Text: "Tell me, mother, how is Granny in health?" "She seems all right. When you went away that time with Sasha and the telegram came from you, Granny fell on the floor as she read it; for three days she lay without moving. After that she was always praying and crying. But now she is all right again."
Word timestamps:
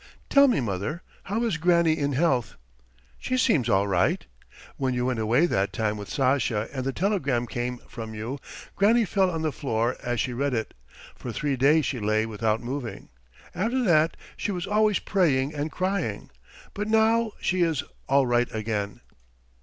"Tell 0.31 0.47
me, 0.47 0.59
mother, 0.61 1.03
how 1.25 1.43
is 1.43 1.57
Granny 1.57 1.95
in 1.95 2.13
health?" 2.13 2.55
"She 3.19 3.37
seems 3.37 3.69
all 3.69 3.87
right. 3.87 4.25
When 4.77 4.95
you 4.95 5.05
went 5.05 5.19
away 5.19 5.45
that 5.45 5.71
time 5.71 5.95
with 5.95 6.09
Sasha 6.09 6.67
and 6.73 6.83
the 6.83 6.91
telegram 6.91 7.45
came 7.45 7.77
from 7.87 8.15
you, 8.15 8.39
Granny 8.75 9.05
fell 9.05 9.29
on 9.29 9.43
the 9.43 9.51
floor 9.51 9.95
as 10.01 10.19
she 10.19 10.33
read 10.33 10.55
it; 10.55 10.73
for 11.13 11.31
three 11.31 11.55
days 11.55 11.85
she 11.85 11.99
lay 11.99 12.25
without 12.25 12.63
moving. 12.63 13.09
After 13.53 13.83
that 13.83 14.17
she 14.35 14.51
was 14.51 14.65
always 14.65 14.97
praying 14.97 15.53
and 15.53 15.71
crying. 15.71 16.31
But 16.73 16.87
now 16.87 17.33
she 17.39 17.61
is 17.61 17.83
all 18.09 18.25
right 18.25 18.51
again." 18.51 19.01